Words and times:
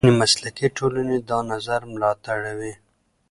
ځینې 0.03 0.19
مسلکي 0.21 0.67
ټولنې 0.77 1.17
دا 1.29 1.39
نظر 1.51 1.81
ملاتړوي. 1.93 2.73